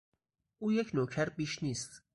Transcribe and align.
او 0.59 0.71
یک 0.71 0.93
نوکر 0.95 1.29
بیش 1.29 1.63
نیست. 1.63 2.01